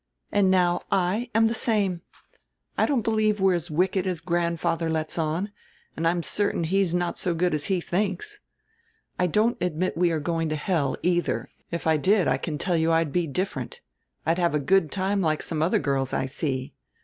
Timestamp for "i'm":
6.07-6.23